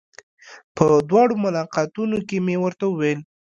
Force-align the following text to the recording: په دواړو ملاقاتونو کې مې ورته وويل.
په 0.75 0.85
دواړو 1.09 1.35
ملاقاتونو 1.45 2.17
کې 2.27 2.37
مې 2.45 2.55
ورته 2.63 2.85
وويل. 2.89 3.19